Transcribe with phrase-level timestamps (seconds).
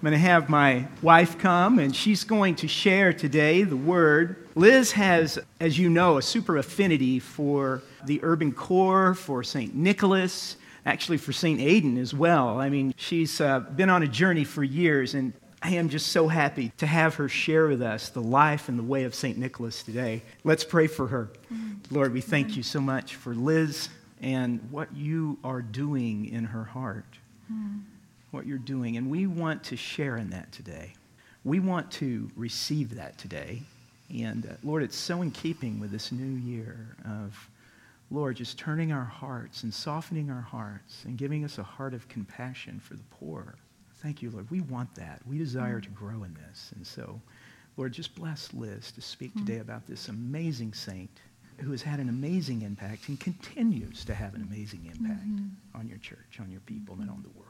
[0.00, 4.48] I'm going to have my wife come, and she's going to share today the word.
[4.54, 9.74] Liz has, as you know, a super affinity for the urban core, for St.
[9.74, 11.60] Nicholas, actually for St.
[11.60, 12.58] Aidan as well.
[12.58, 16.28] I mean, she's uh, been on a journey for years, and I am just so
[16.28, 19.36] happy to have her share with us the life and the way of St.
[19.36, 20.22] Nicholas today.
[20.44, 21.28] Let's pray for her.
[21.52, 21.94] Mm-hmm.
[21.94, 23.90] Lord, we thank you so much for Liz
[24.22, 27.18] and what you are doing in her heart.
[27.52, 27.82] Mm
[28.30, 28.96] what you're doing.
[28.96, 30.94] And we want to share in that today.
[31.44, 33.62] We want to receive that today.
[34.12, 37.48] And uh, Lord, it's so in keeping with this new year of,
[38.10, 42.08] Lord, just turning our hearts and softening our hearts and giving us a heart of
[42.08, 43.54] compassion for the poor.
[44.02, 44.50] Thank you, Lord.
[44.50, 45.20] We want that.
[45.26, 45.84] We desire mm.
[45.84, 46.72] to grow in this.
[46.74, 47.20] And so,
[47.76, 49.46] Lord, just bless Liz to speak mm.
[49.46, 51.20] today about this amazing saint
[51.60, 55.78] who has had an amazing impact and continues to have an amazing impact mm-hmm.
[55.78, 57.49] on your church, on your people, and on the world.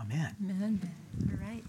[0.00, 0.36] Amen.
[0.42, 0.90] Amen.
[1.30, 1.64] All right.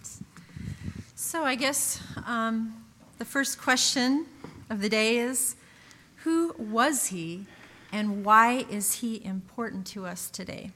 [1.16, 2.84] So I guess um,
[3.20, 4.26] the first question
[4.70, 5.56] of the day is
[6.18, 7.46] Who was he
[7.92, 10.72] and why is he important to us today?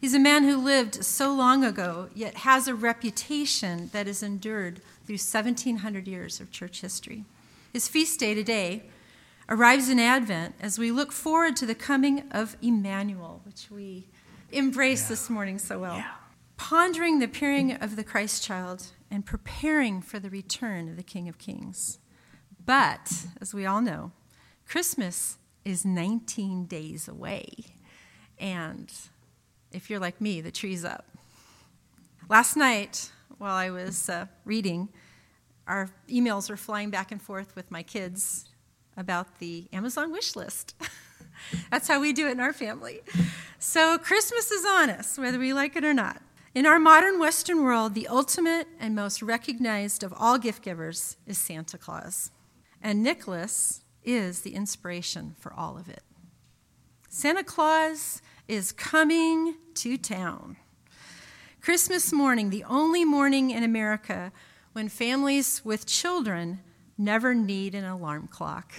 [0.00, 4.80] He's a man who lived so long ago, yet has a reputation that has endured
[5.06, 7.24] through 1700 years of church history.
[7.72, 8.84] His feast day today
[9.48, 14.04] arrives in Advent as we look forward to the coming of Emmanuel, which we
[14.52, 15.08] embrace yeah.
[15.10, 15.96] this morning so well.
[15.96, 16.12] Yeah
[16.56, 21.28] pondering the appearing of the Christ child and preparing for the return of the King
[21.28, 21.98] of Kings.
[22.64, 24.12] But, as we all know,
[24.66, 27.48] Christmas is 19 days away.
[28.38, 28.92] And
[29.72, 31.06] if you're like me, the tree's up.
[32.28, 34.88] Last night, while I was uh, reading,
[35.66, 38.46] our emails were flying back and forth with my kids
[38.96, 40.74] about the Amazon wish list.
[41.70, 43.00] That's how we do it in our family.
[43.58, 46.20] So Christmas is on us, whether we like it or not.
[46.54, 51.36] In our modern Western world, the ultimate and most recognized of all gift givers is
[51.36, 52.30] Santa Claus.
[52.80, 56.04] And Nicholas is the inspiration for all of it.
[57.08, 60.56] Santa Claus is coming to town.
[61.60, 64.30] Christmas morning, the only morning in America
[64.74, 66.60] when families with children
[66.96, 68.74] never need an alarm clock.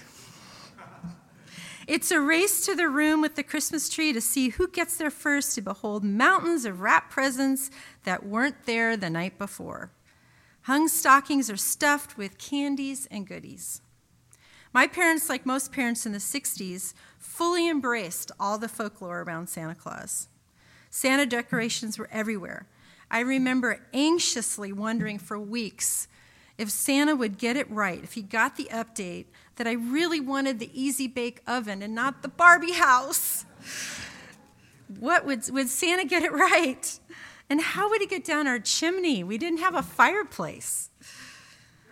[1.88, 5.12] It's a race to the room with the Christmas tree to see who gets there
[5.12, 7.70] first to behold mountains of wrapped presents
[8.06, 9.92] that weren't there the night before.
[10.64, 13.82] Hung stockings are stuffed with candies and goodies.
[14.74, 19.76] My parents, like most parents in the 60s, fully embraced all the folklore around Santa
[19.76, 20.28] Claus.
[20.90, 22.68] Santa decorations were everywhere.
[23.12, 26.08] I remember anxiously wondering for weeks
[26.58, 29.26] if Santa would get it right, if he got the update
[29.56, 33.46] that I really wanted the easy bake oven and not the Barbie house.
[35.00, 37.00] What would, would Santa get it right?
[37.50, 39.24] And how would he get down our chimney?
[39.24, 40.90] We didn't have a fireplace.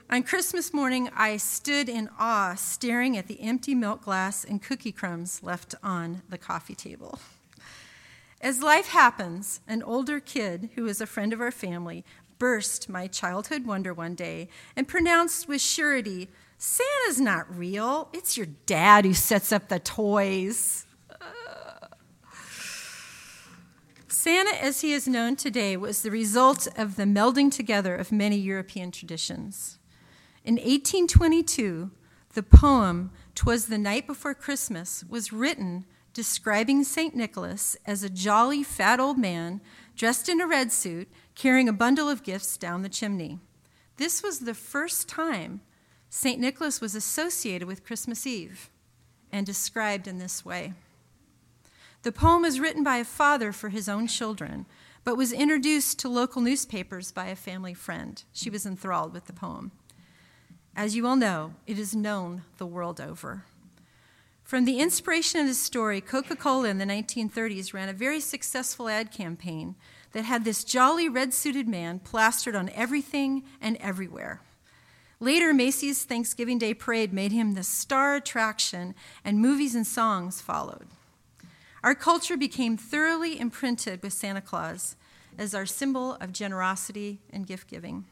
[0.10, 4.92] On Christmas morning, I stood in awe, staring at the empty milk glass and cookie
[4.92, 7.20] crumbs left on the coffee table.
[8.42, 12.04] As life happens, an older kid who is a friend of our family
[12.38, 16.28] burst my childhood wonder one day and pronounced with surety
[16.58, 18.10] Santa's not real.
[18.14, 20.86] It's your dad who sets up the toys.
[24.08, 28.38] Santa, as he is known today, was the result of the melding together of many
[28.38, 29.80] European traditions.
[30.46, 31.92] In 1822,
[32.34, 37.16] the poem Twas the Night Before Christmas was written describing St.
[37.16, 39.60] Nicholas as a jolly, fat old man
[39.96, 43.40] dressed in a red suit carrying a bundle of gifts down the chimney.
[43.98, 45.62] This was the first time
[46.16, 46.40] St.
[46.40, 48.70] Nicholas was associated with Christmas Eve
[49.32, 50.74] and described in this way.
[52.04, 54.68] The poem is written by a father for his own children,
[55.04, 58.24] but was introduced to local newspapers by a family friend.
[58.32, 59.72] She was enthralled with the poem.
[60.76, 63.46] As you all know, it is known the world over.
[64.44, 68.88] From the inspiration of this story, Coca Cola in the 1930s ran a very successful
[68.88, 69.74] ad campaign
[70.12, 74.42] that had this jolly red suited man plastered on everything and everywhere.
[75.24, 78.94] Later, Macy's Thanksgiving Day Parade made him the star attraction,
[79.24, 80.88] and movies and songs followed.
[81.82, 84.98] Our culture became thoroughly imprinted with Santa Claus
[85.38, 88.04] as our symbol of generosity and gift giving.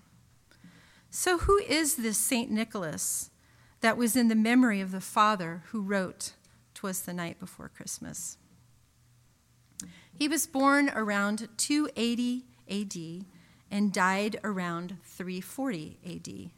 [1.09, 2.49] So, who is this St.
[2.49, 3.29] Nicholas
[3.81, 6.31] that was in the memory of the father who wrote,
[6.73, 8.37] Twas the Night Before Christmas?
[10.17, 13.25] He was born around 280 AD
[13.69, 16.51] and died around 340 AD.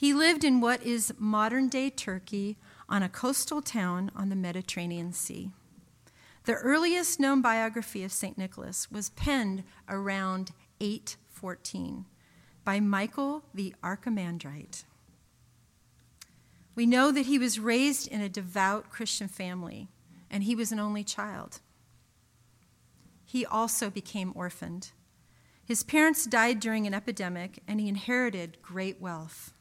[0.00, 2.56] He lived in what is modern day Turkey
[2.88, 5.50] on a coastal town on the Mediterranean Sea.
[6.44, 8.38] The earliest known biography of St.
[8.38, 12.06] Nicholas was penned around 814
[12.64, 14.84] by Michael the Archimandrite.
[16.74, 19.88] We know that he was raised in a devout Christian family,
[20.30, 21.60] and he was an only child.
[23.26, 24.92] He also became orphaned.
[25.62, 29.52] His parents died during an epidemic, and he inherited great wealth.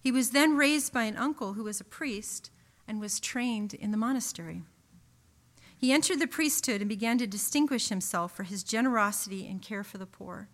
[0.00, 2.50] He was then raised by an uncle who was a priest
[2.88, 4.62] and was trained in the monastery.
[5.76, 9.98] He entered the priesthood and began to distinguish himself for his generosity and care for
[9.98, 10.48] the poor.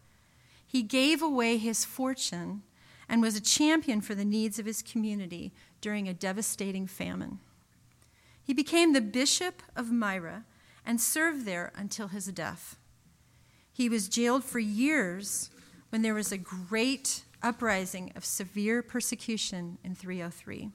[0.66, 2.62] He gave away his fortune
[3.08, 7.38] and was a champion for the needs of his community during a devastating famine.
[8.42, 10.44] He became the bishop of Myra
[10.84, 12.76] and served there until his death.
[13.72, 15.50] He was jailed for years
[15.90, 20.70] when there was a great uprising of severe persecution in 303.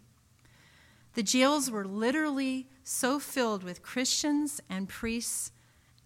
[1.15, 5.51] The jails were literally so filled with Christians and priests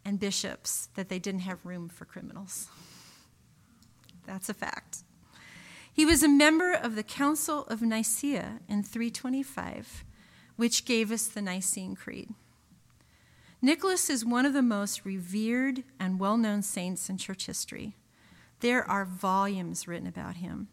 [0.04, 2.70] and bishops that they didn't have room for criminals.
[4.26, 5.04] That's a fact.
[5.94, 10.04] He was a member of the Council of Nicaea in 325,
[10.56, 12.34] which gave us the Nicene Creed.
[13.62, 17.96] Nicholas is one of the most revered and well known saints in church history.
[18.66, 20.70] There are volumes written about him.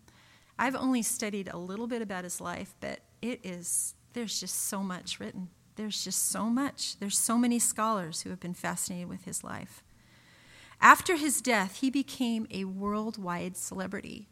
[0.59, 4.83] I've only studied a little bit about his life, but it is, there's just so
[4.83, 5.51] much written.
[5.77, 6.99] There's just so much.
[7.01, 9.85] There's so many scholars who have been fascinated with his life.
[10.81, 14.27] After his death, he became a worldwide celebrity.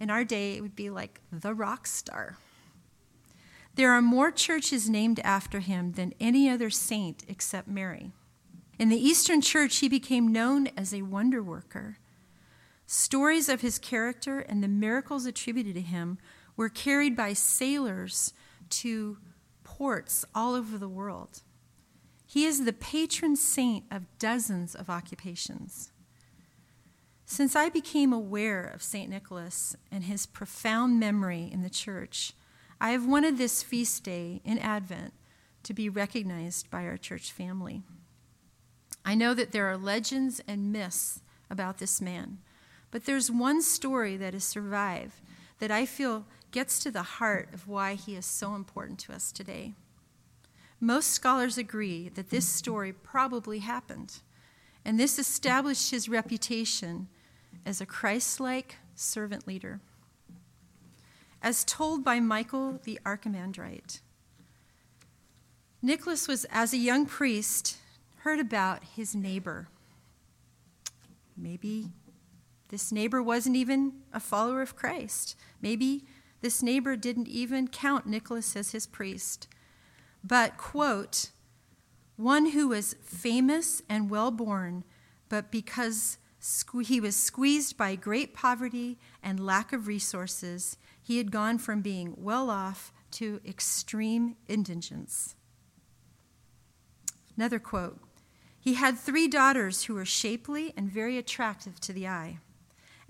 [0.00, 2.38] In our day, it would be like the rock star.
[3.74, 8.12] There are more churches named after him than any other saint except Mary.
[8.78, 11.98] In the Eastern Church, he became known as a wonder worker.
[12.94, 16.18] Stories of his character and the miracles attributed to him
[16.58, 18.34] were carried by sailors
[18.68, 19.16] to
[19.64, 21.40] ports all over the world.
[22.26, 25.90] He is the patron saint of dozens of occupations.
[27.24, 29.08] Since I became aware of St.
[29.08, 32.34] Nicholas and his profound memory in the church,
[32.78, 35.14] I have wanted this feast day in Advent
[35.62, 37.80] to be recognized by our church family.
[39.02, 42.40] I know that there are legends and myths about this man,
[42.92, 45.14] but there's one story that has survived
[45.58, 49.32] that I feel gets to the heart of why he is so important to us
[49.32, 49.72] today.
[50.78, 54.20] Most scholars agree that this story probably happened,
[54.84, 57.08] and this established his reputation
[57.64, 59.80] as a Christ like servant leader.
[61.42, 64.00] As told by Michael the Archimandrite,
[65.80, 67.78] Nicholas was, as a young priest,
[68.18, 69.68] heard about his neighbor.
[71.36, 71.90] Maybe
[72.72, 75.36] this neighbor wasn't even a follower of Christ.
[75.60, 76.06] Maybe
[76.40, 79.46] this neighbor didn't even count Nicholas as his priest.
[80.24, 81.30] But, quote,
[82.16, 84.84] one who was famous and well born,
[85.28, 86.16] but because
[86.82, 90.76] he was squeezed by great poverty and lack of resources.
[91.00, 95.36] He had gone from being well off to extreme indigence.
[97.36, 98.00] Another quote
[98.58, 102.38] He had three daughters who were shapely and very attractive to the eye,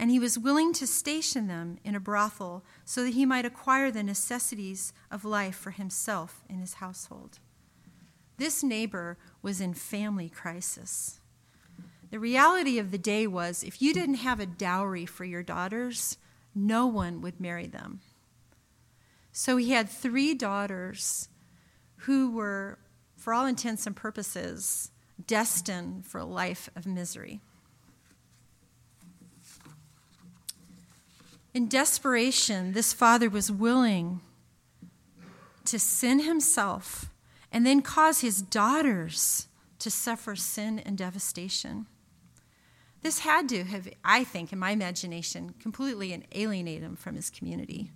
[0.03, 3.89] and he was willing to station them in a brothel so that he might acquire
[3.89, 7.39] the necessities of life for himself and his household.
[8.37, 11.21] This neighbor was in family crisis.
[12.11, 16.19] The reality of the day was if you didn't have a dowry for your daughters,
[16.53, 18.01] no one would marry them.
[19.31, 21.29] So he had three daughters
[21.99, 22.81] who were,
[23.17, 24.91] for all intents and purposes,
[25.29, 27.41] destined for a life of misery.
[31.55, 34.21] In desperation, this father was willing
[35.67, 37.11] to sin himself
[37.53, 41.87] and then cause his daughters to suffer sin and devastation.
[43.03, 47.91] This had to have, I think, in my imagination, completely alienated him from his community.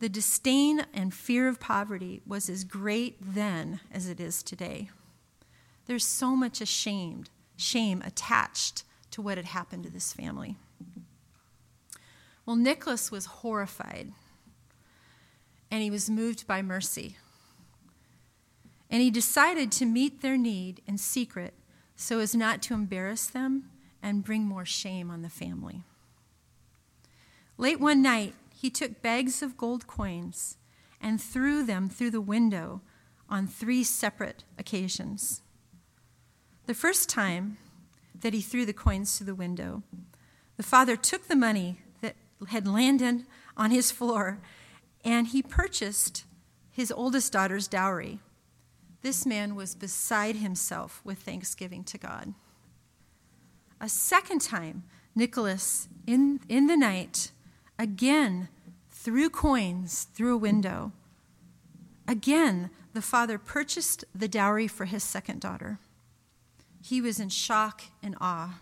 [0.00, 4.90] The disdain and fear of poverty was as great then as it is today.
[5.86, 10.56] There's so much ashamed, shame attached to what had happened to this family.
[12.46, 14.12] Well, Nicholas was horrified
[15.70, 17.16] and he was moved by mercy.
[18.88, 21.54] And he decided to meet their need in secret
[21.96, 25.82] so as not to embarrass them and bring more shame on the family.
[27.58, 30.56] Late one night, he took bags of gold coins
[31.00, 32.80] and threw them through the window
[33.28, 35.42] on three separate occasions.
[36.66, 37.58] The first time
[38.20, 39.82] that he threw the coins through the window,
[40.56, 41.80] the father took the money
[42.44, 43.24] had landed
[43.56, 44.38] on his floor
[45.04, 46.24] and he purchased
[46.70, 48.20] his oldest daughter's dowry
[49.06, 52.34] this man was beside himself with thanksgiving to God.
[53.80, 54.82] A second time,
[55.14, 57.30] Nicholas, in, in the night,
[57.78, 58.48] again
[58.90, 60.90] threw coins through a window.
[62.08, 65.78] Again, the father purchased the dowry for his second daughter.
[66.82, 68.60] He was in shock and awe.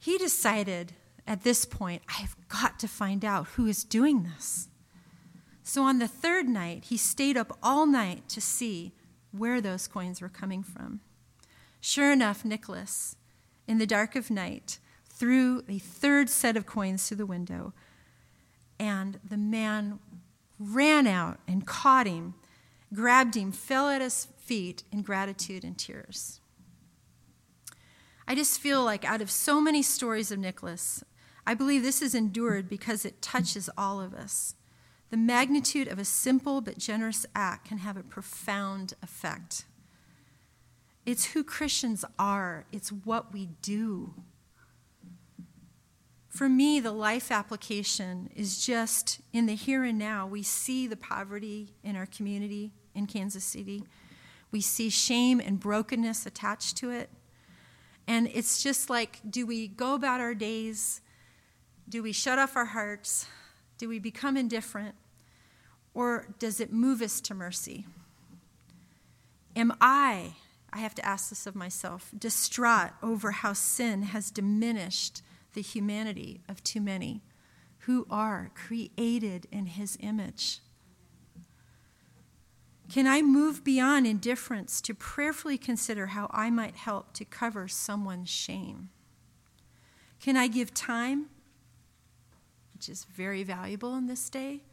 [0.00, 0.94] He decided
[1.26, 4.68] at this point, I have got to find out who is doing this.
[5.62, 8.92] So on the third night, he stayed up all night to see
[9.30, 11.00] where those coins were coming from.
[11.80, 13.16] Sure enough, Nicholas,
[13.68, 17.74] in the dark of night, threw a third set of coins through the window,
[18.78, 19.98] and the man
[20.58, 22.34] ran out and caught him,
[22.92, 26.39] grabbed him, fell at his feet in gratitude and tears.
[28.30, 31.02] I just feel like out of so many stories of Nicholas,
[31.44, 34.54] I believe this is endured because it touches all of us.
[35.10, 39.64] The magnitude of a simple but generous act can have a profound effect.
[41.04, 44.14] It's who Christians are, it's what we do.
[46.28, 50.28] For me, the life application is just in the here and now.
[50.28, 53.82] We see the poverty in our community in Kansas City,
[54.52, 57.10] we see shame and brokenness attached to it.
[58.10, 61.00] And it's just like do we go about our days?
[61.88, 63.28] Do we shut off our hearts?
[63.78, 64.96] Do we become indifferent?
[65.94, 67.86] Or does it move us to mercy?
[69.54, 70.34] Am I,
[70.72, 75.22] I have to ask this of myself, distraught over how sin has diminished
[75.54, 77.22] the humanity of too many
[77.80, 80.58] who are created in his image?
[82.90, 88.28] Can I move beyond indifference to prayerfully consider how I might help to cover someone's
[88.28, 88.88] shame?
[90.20, 91.26] Can I give time,
[92.74, 94.64] which is very valuable in this day,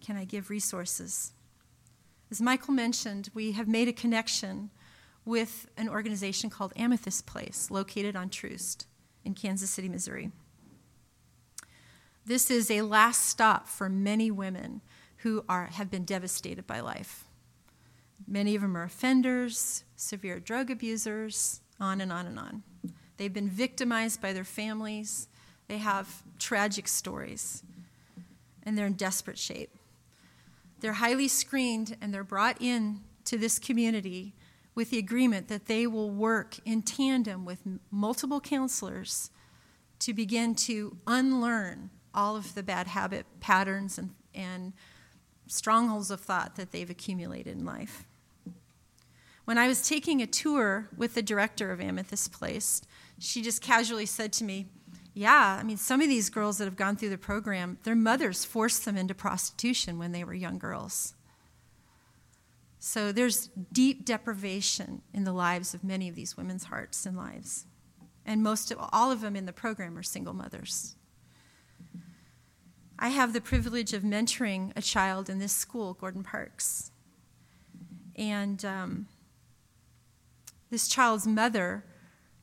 [0.00, 1.32] can I give resources?
[2.30, 4.70] As Michael mentioned, we have made a connection
[5.24, 8.86] with an organization called Amethyst Place, located on Troost
[9.24, 10.30] in Kansas City, Missouri.
[12.24, 14.82] This is a last stop for many women
[15.18, 17.24] who are, have been devastated by life.
[18.26, 22.62] Many of them are offenders, severe drug abusers, on and on and on.
[23.16, 25.28] They've been victimized by their families,
[25.68, 27.62] they have tragic stories,
[28.62, 29.76] and they're in desperate shape.
[30.80, 34.34] They're highly screened and they're brought in to this community
[34.74, 37.60] with the agreement that they will work in tandem with
[37.90, 39.30] multiple counselors
[39.98, 44.72] to begin to unlearn all of the bad habit patterns and, and
[45.46, 48.06] strongholds of thought that they've accumulated in life.
[49.44, 52.82] When I was taking a tour with the director of Amethyst Place,
[53.18, 54.68] she just casually said to me,
[55.12, 58.44] yeah, I mean, some of these girls that have gone through the program, their mothers
[58.44, 61.14] forced them into prostitution when they were young girls.
[62.78, 67.66] So there's deep deprivation in the lives of many of these women's hearts and lives.
[68.24, 70.96] And most of all of them in the program are single mothers.
[72.98, 76.92] I have the privilege of mentoring a child in this school, Gordon Parks.
[78.16, 79.06] And um,
[80.70, 81.84] this child's mother,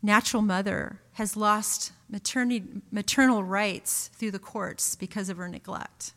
[0.02, 6.14] natural mother, has lost maternal rights through the courts because of her neglect.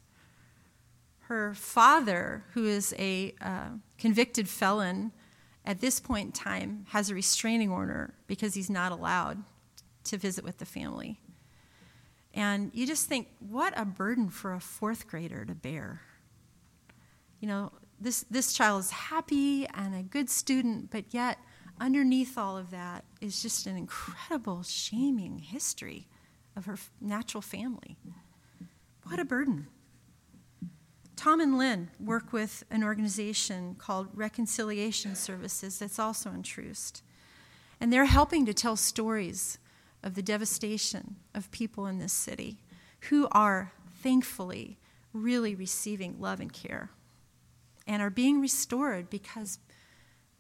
[1.20, 5.12] Her father, who is a uh, convicted felon,
[5.64, 9.42] at this point in time has a restraining order because he's not allowed
[10.04, 11.20] to visit with the family.
[12.34, 16.00] And you just think, what a burden for a fourth grader to bear.
[17.40, 21.38] You know, this, this child is happy and a good student, but yet
[21.80, 26.06] underneath all of that is just an incredible shaming history
[26.54, 27.96] of her natural family.
[29.04, 29.66] What a burden.
[31.16, 37.02] Tom and Lynn work with an organization called Reconciliation Services that's also in Troost.
[37.80, 39.58] And they're helping to tell stories
[40.02, 42.58] of the devastation of people in this city
[43.08, 43.72] who are
[44.02, 44.78] thankfully
[45.12, 46.90] really receiving love and care
[47.86, 49.58] and are being restored because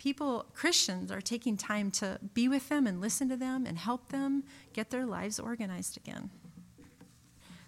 [0.00, 4.08] people, Christians, are taking time to be with them and listen to them and help
[4.08, 4.42] them
[4.72, 6.30] get their lives organized again.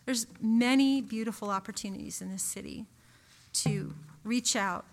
[0.06, 2.86] There's many beautiful opportunities in this city
[3.52, 3.92] to
[4.24, 4.86] reach out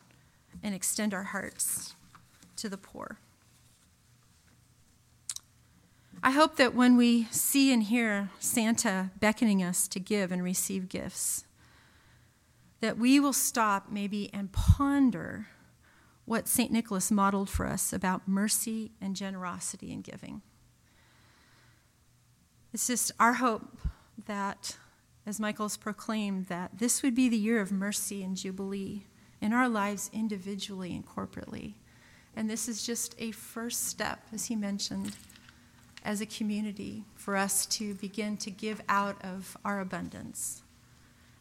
[0.61, 1.95] and extend our hearts
[2.57, 3.19] to the poor.
[6.21, 10.89] I hope that when we see and hear Santa beckoning us to give and receive
[10.89, 11.45] gifts,
[12.81, 15.47] that we will stop maybe and ponder
[16.29, 16.71] what St.
[16.71, 20.43] Nicholas modeled for us about mercy and generosity and giving.
[22.71, 23.79] It's just our hope
[24.27, 24.77] that,
[25.25, 29.07] as Michael's proclaimed, that this would be the year of mercy and jubilee
[29.41, 31.73] in our lives individually and corporately.
[32.35, 35.15] And this is just a first step, as he mentioned,
[36.05, 40.61] as a community for us to begin to give out of our abundance.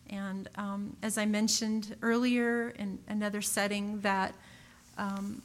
[0.09, 4.35] And um, as I mentioned earlier in another setting, that
[4.99, 5.43] um,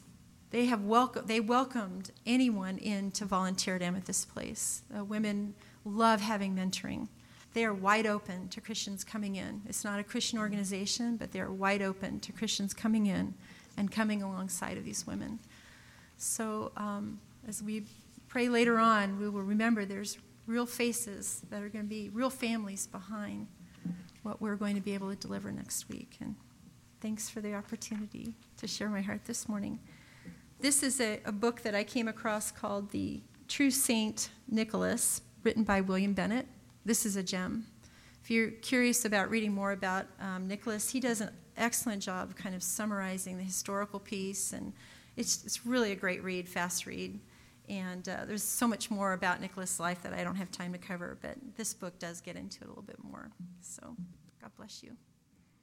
[0.51, 4.81] they have welcome, they welcomed anyone in to volunteer at Amethyst Place.
[4.95, 5.55] Uh, women
[5.85, 7.07] love having mentoring.
[7.53, 9.61] They are wide open to Christians coming in.
[9.67, 13.35] It's not a Christian organization, but they are wide open to Christians coming in
[13.77, 15.39] and coming alongside of these women.
[16.17, 17.83] So um, as we
[18.27, 20.17] pray later on, we will remember there's
[20.47, 23.47] real faces that are going to be real families behind
[24.23, 26.17] what we're going to be able to deliver next week.
[26.19, 26.35] And
[27.03, 29.77] thanks for the opportunity to share my heart this morning.
[30.61, 33.19] This is a, a book that I came across called The
[33.49, 36.47] True Saint Nicholas, written by William Bennett.
[36.85, 37.67] This is a gem.
[38.23, 42.55] If you're curious about reading more about um, Nicholas, he does an excellent job kind
[42.55, 44.71] of summarizing the historical piece, and
[45.17, 47.19] it's, it's really a great read, fast read.
[47.67, 50.79] And uh, there's so much more about Nicholas' life that I don't have time to
[50.79, 53.29] cover, but this book does get into it a little bit more.
[53.59, 53.93] So,
[54.41, 54.95] God bless you.